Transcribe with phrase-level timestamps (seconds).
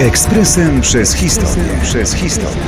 [0.00, 1.64] Ekspresem przez historię.
[1.82, 2.62] Przez historię.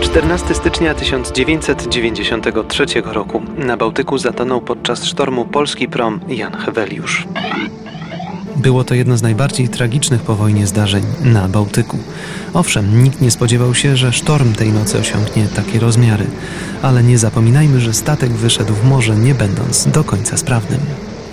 [0.00, 7.26] 14 stycznia 1993 roku na Bałtyku zatonął podczas sztormu polski prom Jan Heweliusz.
[8.58, 11.98] Było to jedno z najbardziej tragicznych po wojnie zdarzeń na Bałtyku.
[12.54, 16.26] Owszem, nikt nie spodziewał się, że sztorm tej nocy osiągnie takie rozmiary,
[16.82, 20.80] ale nie zapominajmy, że statek wyszedł w morze nie będąc do końca sprawnym.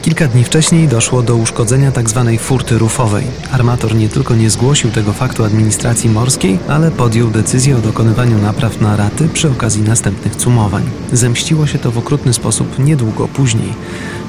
[0.05, 2.25] Kilka dni wcześniej doszło do uszkodzenia tzw.
[2.25, 3.23] Tak furty rufowej.
[3.51, 8.81] Armator nie tylko nie zgłosił tego faktu administracji morskiej, ale podjął decyzję o dokonywaniu napraw
[8.81, 10.83] na raty przy okazji następnych cumowań.
[11.13, 13.73] Zemściło się to w okrutny sposób niedługo później.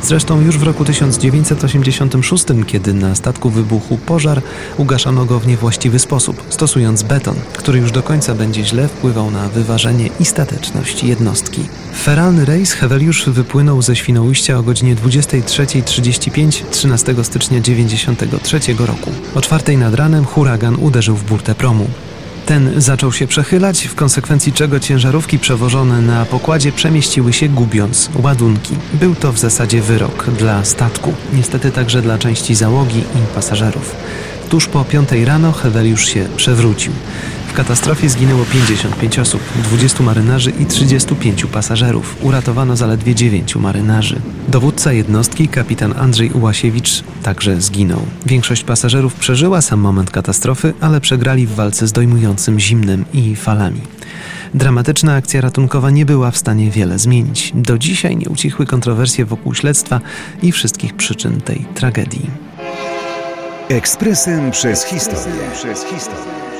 [0.02, 4.42] Zresztą już w roku 1986, kiedy na statku wybuchł pożar,
[4.76, 9.48] ugaszono go w niewłaściwy sposób, stosując beton, który już do końca będzie źle wpływał na
[9.48, 11.62] wyważenie i stateczność jednostki.
[12.02, 19.10] Feralny rejs Heweliusz wypłynął ze Świnoujścia o godzinie 23.35 13 stycznia 1993 roku.
[19.34, 21.88] O czwartej nad ranem huragan uderzył w burtę promu.
[22.46, 28.74] Ten zaczął się przechylać, w konsekwencji czego ciężarówki przewożone na pokładzie przemieściły się gubiąc ładunki.
[28.94, 33.96] Był to w zasadzie wyrok dla statku, niestety także dla części załogi i pasażerów.
[34.48, 36.92] Tuż po piątej rano Heweliusz się przewrócił.
[37.56, 42.16] Katastrofie zginęło 55 osób, 20 marynarzy i 35 pasażerów.
[42.22, 44.20] Uratowano zaledwie 9 marynarzy.
[44.48, 48.00] Dowódca jednostki, kapitan Andrzej Ułasiewicz, także zginął.
[48.26, 53.80] Większość pasażerów przeżyła sam moment katastrofy, ale przegrali w walce z dojmującym zimnem i falami.
[54.54, 57.52] Dramatyczna akcja ratunkowa nie była w stanie wiele zmienić.
[57.54, 60.00] Do dzisiaj nie ucichły kontrowersje wokół śledztwa
[60.42, 62.30] i wszystkich przyczyn tej tragedii.
[63.68, 65.50] Ekspresem przez historię.
[65.54, 66.55] Przez historię.